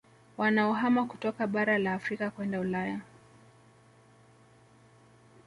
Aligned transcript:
Wanaohama 0.37 1.05
kutoka 1.05 1.47
Bara 1.47 1.77
la 1.77 1.93
Afrika 1.93 2.31
kwenda 2.31 2.59
Ulaya 2.59 2.99